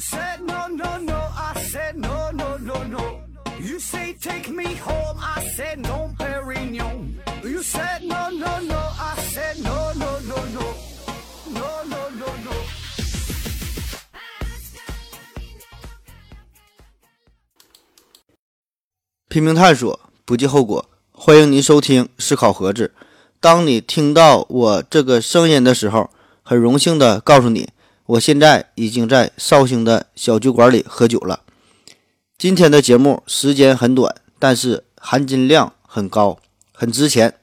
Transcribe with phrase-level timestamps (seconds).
[0.00, 3.20] said no no no, I said no no no no.
[3.60, 7.20] You say take me home, I said no, Perignon.
[7.44, 10.74] You said no no no, I said no no no no,
[11.52, 12.52] no no no no.
[19.28, 20.88] 拼命探索，不计后果。
[21.12, 22.92] 欢迎您收听《思考盒子》。
[23.38, 26.10] 当你听到我这个声音的时候，
[26.42, 27.68] 很荣幸的告诉你，
[28.10, 31.44] 我现在已经在绍兴的小酒馆里喝酒了。
[32.36, 36.40] 今天的节目时间很短，但是含金量很高，
[36.72, 37.34] 很值钱。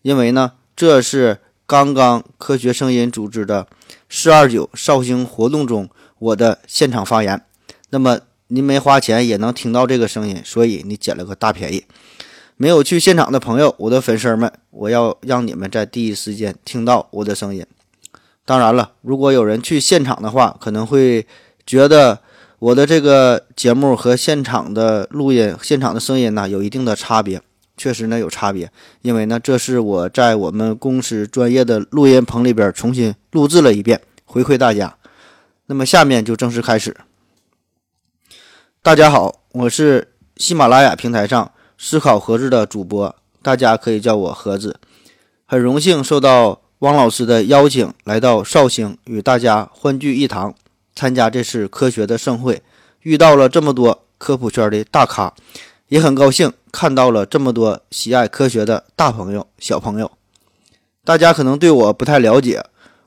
[0.00, 3.66] 因为呢，这是刚刚科学声音组织的
[4.08, 7.44] “四二九”绍兴活动中我的现场发言。
[7.90, 11.84] 那么您没花钱也能听到这个声音，所以你捡了个大便宜。
[12.56, 17.66] 没有去现场的朋友，我的粉丝们，我要让你们在第一时间听到我的声音。
[18.44, 21.26] 当然了，如果有人去现场的话，可能会
[21.66, 22.18] 觉得
[22.58, 27.40] 我的这个节目和现场的录音、现场的声音呢有一定的差别。
[27.76, 28.70] 确实呢有差别，
[29.02, 34.96] 因为呢这是我在我们公司专业的录音棚里边重新录制了一遍，回馈大家。
[35.66, 36.96] 那么下面就正式开始。
[38.80, 44.78] 大家好，我是喜马拉雅平台上思考盒子的主播，大家可以叫我盒子。
[45.44, 50.54] 很荣幸受到汪老师的邀请，来到绍兴与大家欢聚一堂，
[50.94, 52.60] 参加这次科学的盛会，
[53.00, 55.32] 遇到了这么多科普圈的大咖，
[55.88, 60.10] 也很高兴看到了这么多喜爱科学的大朋友、小朋友。
[61.02, 62.62] 大家可能对我不太了解，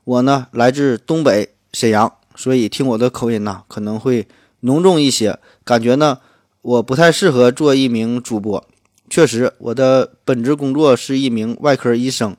[0.06, 4.28] 我呢来自东北沈阳，所以听我的口音呢可能会
[4.62, 6.18] 浓重一些，感觉呢
[6.64, 8.66] 我不太适合做一名主播。
[9.08, 12.36] 确实，我的本职工作是一名外科医生。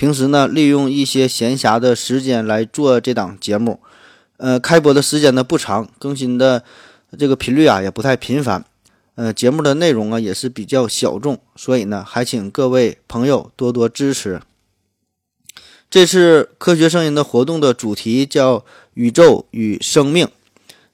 [0.00, 3.80] 平时呢，利用一些闲暇的时间来做这档节目，
[4.38, 6.64] 呃，开播的时间呢不长，更新的
[7.18, 8.64] 这个频率啊也不太频繁，
[9.16, 14.40] 呃，节目的内容啊也是比较小众，所以呢，还请各位朋友多多支持。
[15.90, 18.64] 这次科学声音的活动的主题叫
[18.94, 20.26] “宇宙与生命”。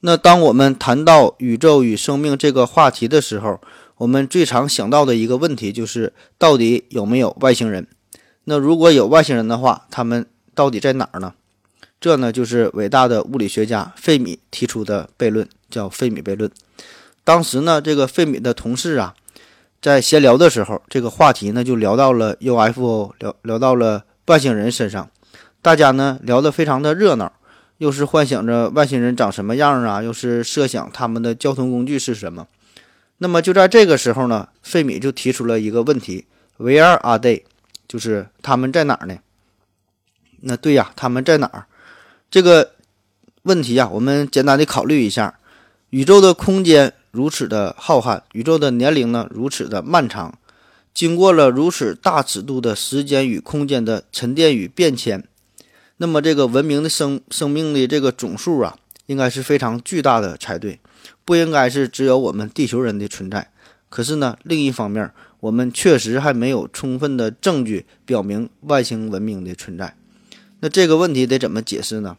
[0.03, 3.61] 那当我们谈到宇宙与生命这个话题的时候，
[3.99, 7.87] 我们最常想到的一个问题就是，到底有没有外星人？
[8.49, 10.25] 那如果有外星人的话，他们
[10.55, 11.35] 到底在哪儿呢？
[11.99, 16.49] 这呢，就是伟大的物理学家费米提出的悖论，叫费米悖论。
[17.25, 19.15] 当时呢，这个费米的同事啊，
[19.83, 25.11] 在闲聊的时候，这个话题呢就聊到了 UFO，聊聊到了外星人身上。
[25.61, 27.33] 大家呢聊得非常的热闹，
[27.79, 32.47] 又是幻想着外星人长什么样啊，又是设想他们的交通工具是什么。
[33.19, 36.27] 那么就在这个时候呢，费米就提出了一个问题
[36.59, 37.43] ：Where are they？
[37.89, 39.19] 就是他们在哪儿呢？
[40.41, 41.67] 那对呀，他们在哪儿？
[42.31, 42.73] 这个
[43.43, 45.39] 问题呀，我们简单的考虑一下：
[45.91, 50.39] 宇宙的空间如此的浩瀚，宇宙的年龄呢如此的漫长，
[50.93, 55.27] 经过了如此大尺度的时间与空间的沉淀与变迁，
[55.97, 58.77] 那么这个文明的生生命的这个总数啊，
[59.07, 60.81] 应该是非常巨大的才对，
[61.25, 63.51] 不应该是只有我们地球人的存在。
[63.89, 65.11] 可是呢，另一方面，
[65.41, 69.95] 我们确实还没有充分的证据表明外星文明的存在。
[70.61, 72.17] 那这个问题得怎么解释呢？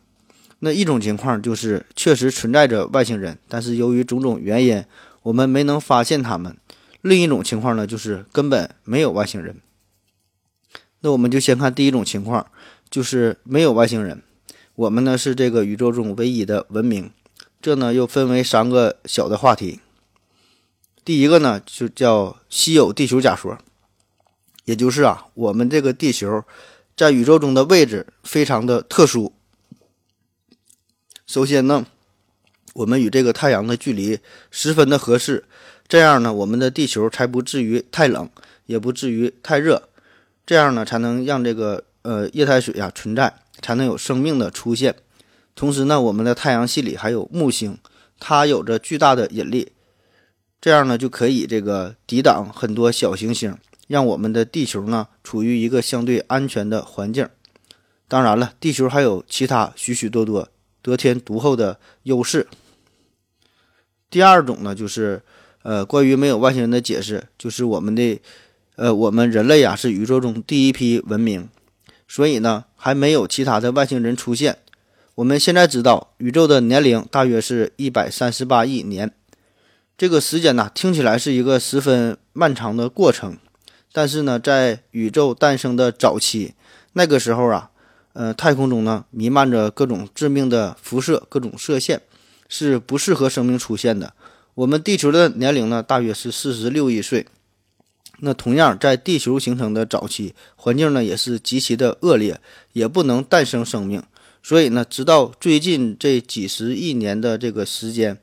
[0.59, 4.83] 那一种情况就是确实存在着外星人，但是由于种种原因，
[5.23, 6.57] 我们没能发现他们。
[7.01, 9.57] 另一种情况呢，就是根本没有外星人。
[11.01, 12.47] 那我们就先看第一种情况，
[12.89, 14.23] 就是没有外星人，
[14.75, 17.11] 我们呢是这个宇宙中唯一的文明。
[17.61, 19.79] 这呢又分为三个小的话题。
[21.07, 23.57] 第一个呢，就叫稀有地球假说，
[24.65, 26.43] 也就是啊，我们这个地球
[26.97, 29.31] 在宇宙中的位置非常的特殊。
[31.25, 31.85] 首先呢，
[32.73, 34.19] 我们与这个太阳的距离
[34.51, 35.45] 十分的合适，
[35.87, 38.29] 这样呢，我们的地球才不至于太冷，
[38.65, 39.87] 也不至于太热，
[40.45, 44.93] 这样呢，才能让这个呃液态水啊存在，才能有生命的出现。
[45.55, 47.77] 同时呢，我们的太阳系里还有木星，
[48.19, 49.71] 它有着巨大的引力。
[50.67, 53.55] 这样呢，就可以这个抵挡很多小行星，
[53.87, 57.29] 让我们的地球呢处于一个相对安全的环境。
[58.09, 60.49] 当然了，地球还有其他许许多多
[60.81, 62.47] 得天独厚的优势。
[64.09, 65.21] 第二种呢，就是
[65.63, 68.19] 呃，关于没有外星人的解释，就是我们的
[68.75, 71.47] 呃，我们人类啊是宇宙中第一批文明，
[72.09, 74.57] 所以呢还没有其他的外星人出现。
[75.15, 79.13] 我们现在知道，宇宙的年龄大约是一百三十八亿年。
[79.97, 83.35] 这个时间呢，听起来是一个十分漫长的过程，
[83.91, 86.53] 但是呢，在宇宙诞生的早期，
[86.93, 87.71] 那个时候啊，
[88.13, 91.99] 呃，太空中呢弥漫着各种致命的辐射，各种射线，
[92.47, 94.13] 是不适合生命出现的。
[94.53, 97.25] 我们地球的年龄呢，大约是四十六亿岁。
[98.19, 102.39] 那同样，在地球形成的早期，环境呢也是极其的恶劣，
[102.73, 104.03] 也不能诞生生命。
[104.43, 108.19] 所以呢，直到最近这几十亿年的这个时间，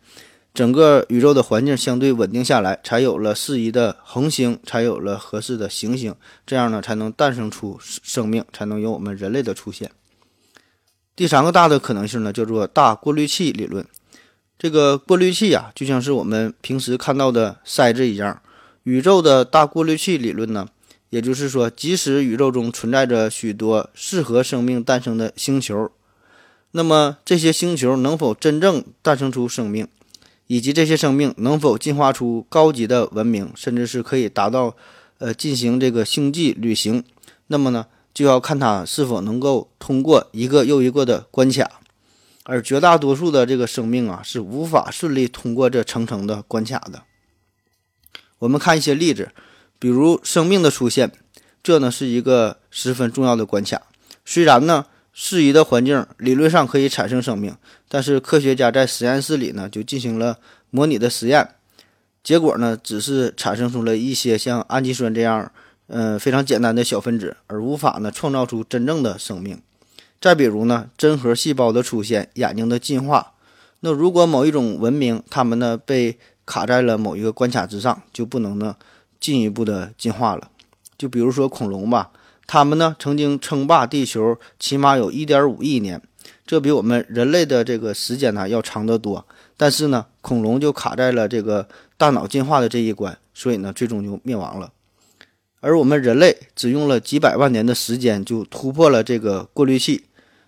[0.55, 6.15] 整个宇宙的环境相对稳定下来，才有了适宜的恒星，才有了合适的行星，
[6.47, 9.91] 这样呢，才能诞生出生命，才能有我们人类的出现。
[11.17, 13.85] 第三个大的可能性呢，叫做大过滤器理论。
[14.57, 18.41] 这个过滤器啊，就像是我们平时看到的筛子一样。
[18.85, 20.69] 宇宙的大过滤器理论呢，
[21.11, 25.91] 也就是说，即使宇宙中存在着许多适合生命诞生的星球，
[26.71, 29.89] 那么这些星球能否真正诞生出生命，
[30.47, 34.77] 以及这些生命能否进化出高级的文明，甚至是可以达到
[35.19, 37.03] 呃进行这个星际旅行，
[37.47, 41.81] 那么呢，就要看它是否能够通过一个又一个的关卡，
[42.45, 47.03] 而绝大多数的这个生命啊，是无法顺利通过这层层的关卡的。
[48.41, 49.31] 我们看一些例子，
[49.79, 51.11] 比如生命的出现，
[51.63, 53.83] 这呢是一个十分重要的关卡。
[54.27, 57.57] 虽然呢适宜的环境理论上可以产生生命，
[57.89, 60.39] 但是科学家在实验室里呢就进行了
[60.71, 61.51] 模拟的实验，
[62.25, 65.53] 结果呢只是产生出了一些像氨基酸这样，
[65.87, 69.63] 嗯非常简单的小分子，而无法呢创造出真正的生命。
[70.21, 73.35] 再比如呢真核细胞的出现，眼睛的进化。
[73.81, 78.75] 那如果某一种文明，它们呢被卡在了某一个关卡之上，就不能呢
[79.21, 80.51] 进一步的进化了。
[80.99, 82.11] 就比如说恐龙吧，
[82.47, 86.01] 它们呢曾经称霸地球，起码有一点五亿年，
[86.47, 89.27] 这比我们人类的这个时间呢要长得多。
[89.57, 94.73] 但是呢，恐龙就卡在了这个大脑进化的这一关，所以呢最终就灭亡了。
[95.61, 100.05] 而我们人类只用了几百万年的时间就突破了这个过滤器。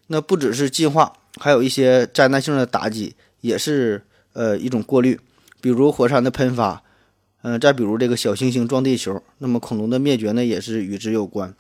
[0.09, 4.03] 那不只是进化，还有一些灾难性的打击，也是
[4.35, 5.19] 呃一种过滤。
[5.61, 6.83] 比如火山的喷发，
[7.43, 11.55] 嗯，再比如这个小行星撞地球，那么恐龙的灭绝呢，也是与之有关。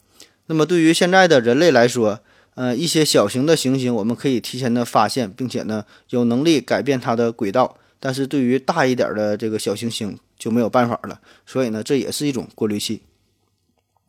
[0.46, 2.20] 那么对于现在的人类来说，
[2.54, 11.20] 呃，一些小型的行星我们可以提前的发现，并且呢有能力改变它的轨道，但是对于大一点的这个小行星就没有办法了。
[11.44, 13.02] 所以呢，这也是一种过滤器。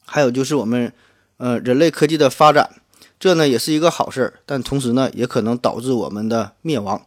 [0.05, 0.93] 还有就是我们，
[1.37, 2.69] 呃，人类科技的发展，
[3.19, 7.05] 这呢也是一个好事儿，但同时呢也可能导致我们的灭亡，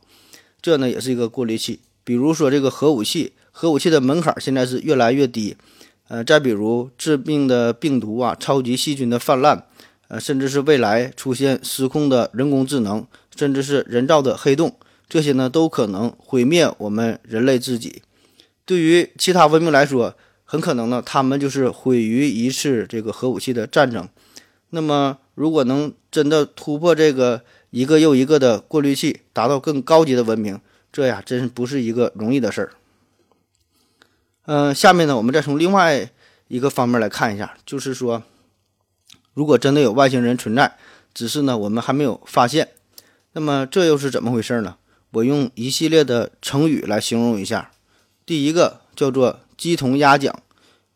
[0.60, 1.80] 这呢也是一个过滤器。
[2.04, 5.56] 比如说这个核武器，核武器的门槛现在是越来越低，
[6.10, 9.64] 呃，再比如致命的病毒啊、超级细菌的泛滥，
[10.08, 14.74] 呃，甚至是未来出现失控的人工智能，甚至是人造的黑洞，
[15.08, 18.02] 这些呢都可能毁灭我们人类自己。
[18.64, 24.08] 对于其他文明来说，很可能呢，他们就是毁于一次这个核武器的战争。
[24.70, 30.60] 那么，如果能真的突破这个一个又一个的过滤器，达到更高级的文明。
[30.92, 32.72] 这呀，真不是一个容易的事儿。
[34.52, 36.10] 嗯，下面呢，我们再从另外
[36.48, 38.20] 一个方面来看一下，就是说，
[39.32, 40.76] 如果真的有外星人存在，
[41.14, 42.70] 只是呢我们还没有发现，
[43.34, 44.74] 那么这又是怎么回事呢？
[45.12, 47.70] 我用一系列的成语来形容一下。
[48.26, 50.36] 第一个叫做“鸡同鸭讲”，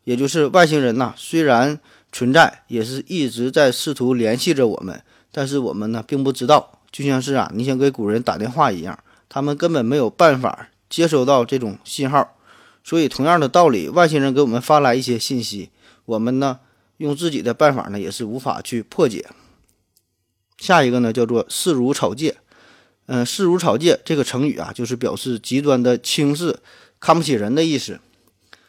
[0.03, 1.79] 也就是外星人呐，虽然
[2.11, 8.99] 存在，也是一直在试图联系着我们，但是我们呢并不知道，就像是啊，你想给古人打电话一样。
[9.29, 12.35] 他们根本没有办法接收到这种信号，
[12.85, 15.71] 所以同样的道理，外星人给我们发来一些信息，
[16.05, 16.59] 我们呢
[16.97, 19.25] 用自己的办法呢也是无法去破解。
[20.59, 22.37] 下一个呢叫做“视如草芥”，
[23.07, 26.59] 嗯，“视如草芥”这个成语啊，就是表示极端的轻视、
[26.99, 27.99] 看不起人的意思。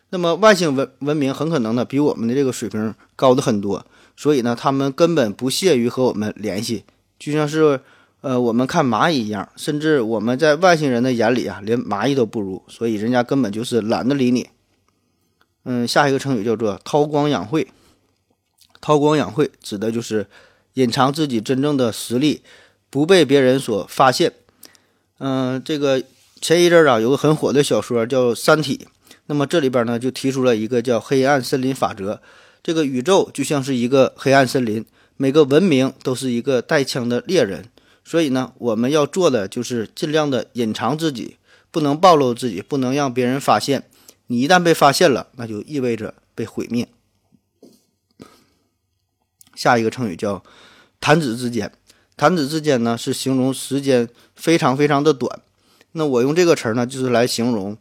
[0.09, 3.85] 那么外星文文明很可能呢比我们的这个水平高的很多，
[4.17, 6.85] 所以呢他们根本不屑于和我们联系，
[7.19, 7.83] 就像是。
[8.27, 14.49] 呃，我们看蚂蚁一样，甚至我们在外星人的眼里啊，连蚂蚁都不如，所以人家根本就是懒得理你。
[15.65, 17.69] 嗯，下一个成语叫做韬光养晦。
[18.81, 20.27] 韬光养晦指的就是
[20.75, 22.43] 隐藏自己真正的实力，
[22.91, 24.33] 不被别人所发现。
[25.21, 26.03] 嗯，这个
[26.41, 28.79] 前一阵啊，有个很火的小说叫《三体》，
[29.27, 32.21] 那么这里边呢就提出了一个叫黑暗森林法则。
[32.65, 34.85] 这个宇宙就像是一个黑暗森林，
[35.17, 37.67] 每个文明都是一个带枪的猎人。
[38.09, 41.39] 所以呢，我们要做的就是尽量的隐藏自己，
[41.73, 43.83] 不能暴露自己，不能让别人发现。
[44.29, 46.87] 你一旦被发现了，那就意味着被毁灭。
[49.57, 50.45] 下一个成语叫
[51.01, 51.73] “弹指之间”，
[52.17, 55.41] 弹指之间呢是形容时间非常非常的短。
[55.91, 57.77] 那我用这个词儿呢，就是来形容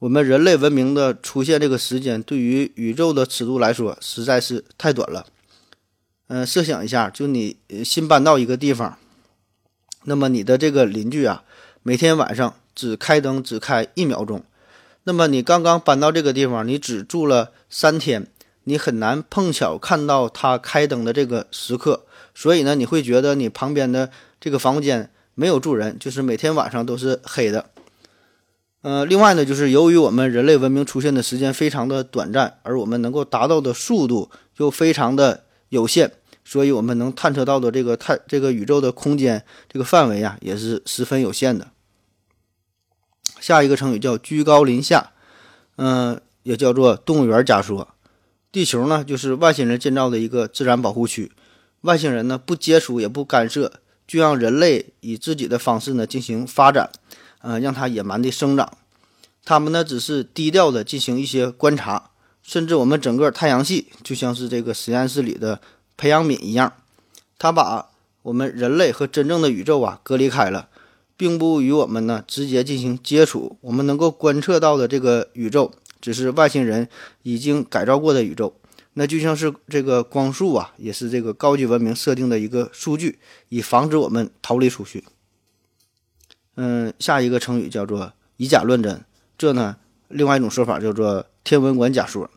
[0.00, 5.26] 我们人类文明的出现这个时间，对于宇宙的尺度来说实在是太短了。
[6.26, 8.98] 嗯，设想一下，就你新搬到一个地方。
[10.04, 11.42] 那么你的这个邻居啊，
[11.82, 14.42] 每天晚上只开灯只开一秒钟。
[15.04, 18.26] 那么你刚刚搬到这个地方，你只住了三天，
[18.64, 27.66] 你很难碰巧看到他开灯的这个时刻，所以呢，你会觉得你旁边的这个房间没有住人，就是每天晚上都是黑的。
[28.80, 36.12] 呃，另外呢，就是由于我们人类文明出现的时间非常的短暂，而我们能够达到的速度又非常的有限，
[36.44, 41.70] 所以我们能探测到的这个太这个宇宙的空间这个范围啊，也是十分有限的。
[43.40, 45.12] 下一个成语叫居高临下，
[45.76, 47.88] 嗯，也叫做动物园假说。
[48.52, 51.32] 地球呢，就是外星人建造的一个自然保护区，
[51.80, 53.72] 外星人呢不接触也不干涉，
[54.06, 56.90] 就让人类以自己的方式呢进行发展。
[57.40, 58.78] 呃，让它野蛮的生长，
[59.44, 62.10] 他们呢只是低调的进行一些观察，
[62.42, 65.60] 甚至我们整个太阳系就像是这个实验室里的
[65.96, 66.72] 培养皿一样，
[67.38, 67.90] 它把
[68.22, 70.68] 我们人类和真正的宇宙啊隔离开了，
[71.16, 73.58] 并不与我们呢直接进行接触。
[73.60, 76.88] 我们能够观测到的这个宇宙，只是外星人
[77.22, 78.54] 已经改造过的宇宙，
[78.94, 85.04] 那就像是这个光速啊，也是这个高级文明设定的一个数据，以防止我们逃离出去。
[86.56, 89.04] 嗯，下一个成语叫做以假乱真，
[89.36, 89.76] 这呢，
[90.08, 92.30] 另外一种说法叫做天文馆假说。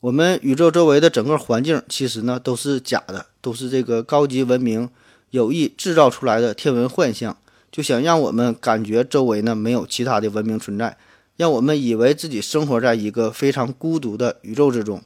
[0.00, 4.88] 我们宇宙周围的整个环境其实呢都是假的，都是这个高级文明
[5.28, 7.36] 有意制造出来的天文幻象，
[7.70, 10.96] 就想让我们感觉周围呢没有其他的文明存在，
[11.36, 15.02] 让我们以为自己生活在一个非常孤独的宇宙之中。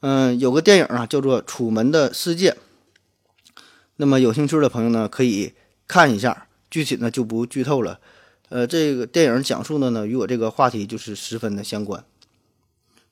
[0.00, 2.52] 嗯，有个电影啊叫做《楚门的世界》，
[3.96, 5.52] 那么有兴趣的朋友呢可以
[5.86, 6.46] 看一下。
[6.70, 7.98] 具体呢就不剧透了，
[8.50, 12.04] 呃，这个电影讲述的呢与我这个话题就是十分的相关。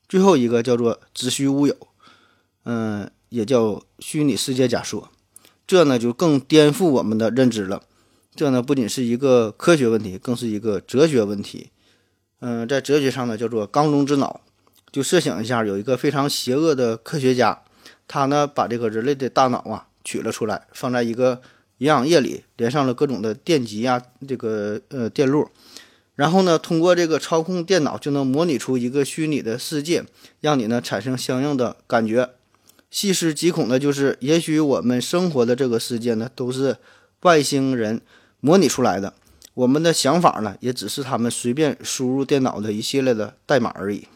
[0.07, 1.75] 最后一个叫做子虚乌有，
[2.63, 5.09] 嗯，也叫虚拟世界假说，
[5.65, 7.83] 这呢就更颠覆我们的认知了。
[8.35, 11.71] 这呢不仅是一个科学问题，更是一个哲学问题。
[12.39, 14.41] 嗯，在哲学上呢叫做缸中之脑。
[14.91, 17.63] 就设想一下，有一个非常邪恶的科学家，
[18.07, 21.41] 他呢把这个人类的大脑啊取了出来，放在一个。
[21.79, 25.47] 营养液里连上了各种的电极呀，这个呃电路，
[26.17, 30.03] 然后呢，通过这个操控电脑就能模拟出一个虚拟的世界，
[30.41, 32.31] 让你呢产生相应的感觉。
[32.89, 36.77] 细思极恐的就是，也许我们生活的这个世界呢，都是
[37.21, 38.01] 外星人
[38.39, 39.13] 模拟出来的，
[39.53, 44.07] 我们的想法呢，也只是他们随便输入电脑的一系列的代码而已。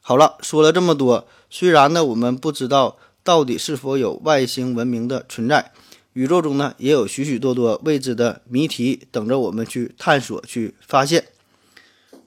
[0.00, 5.72] 好了，说了这么多，虽然呢，我们不知道到底是否有外星文明的存在。
[6.16, 11.26] 宇宙中呢，也有许许多多未知的谜题等着我们去探索、去发现。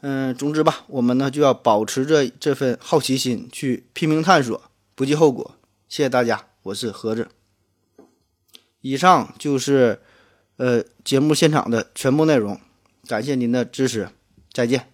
[0.02, 4.62] 嗯，总之吧，我们呢就要保持着这份好奇心，去拼命探索，
[4.94, 5.56] 不计后果。
[5.88, 7.30] 谢谢大家，我是盒子。
[8.82, 10.00] 以上就是
[10.58, 12.62] 呃节目现场的全部内容，
[13.08, 14.10] 感谢您的支持，
[14.54, 14.92] 再见。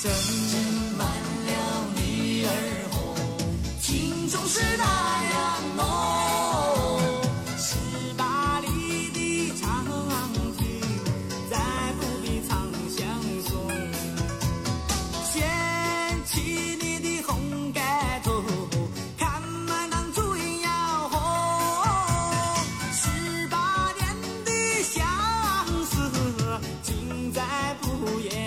[0.00, 0.08] 斟
[0.96, 2.50] 满了女儿
[2.92, 3.16] 红
[3.80, 4.84] 情总是那
[5.32, 5.82] 样浓
[7.56, 7.74] 十
[8.16, 9.84] 八里的长
[10.56, 10.80] 亭
[11.50, 11.58] 再
[11.98, 12.98] 不必长相
[13.42, 13.50] 送
[15.24, 15.34] 掀
[16.26, 18.30] 起你的红盖头
[19.18, 21.18] 看满堂烛影摇红
[22.92, 24.06] 十八年
[24.44, 24.52] 的
[24.84, 25.04] 相
[25.86, 27.42] 思尽在
[27.80, 28.37] 不言。